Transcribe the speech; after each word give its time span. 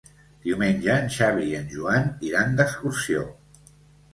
Diumenge 0.45 0.95
en 1.01 1.11
Xavi 1.17 1.45
i 1.49 1.53
en 1.59 1.67
Joan 1.75 2.09
iran 2.31 2.59
d'excursió. 2.61 3.25